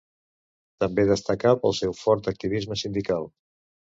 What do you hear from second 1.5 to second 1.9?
pel